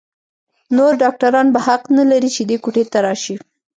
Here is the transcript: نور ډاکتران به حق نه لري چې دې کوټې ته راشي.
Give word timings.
نور 0.75 0.91
ډاکتران 1.01 1.47
به 1.53 1.59
حق 1.67 1.83
نه 1.97 2.03
لري 2.11 2.29
چې 2.35 2.41
دې 2.49 2.57
کوټې 2.63 2.83
ته 2.91 2.97
راشي. 3.05 3.35